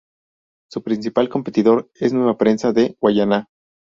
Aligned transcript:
Su 0.71 0.81
principal 0.81 1.29
competidor 1.29 1.91
es 1.93 2.11
Nueva 2.11 2.35
Prensa 2.35 2.73
de 2.73 2.97
Guayana. 2.99 3.49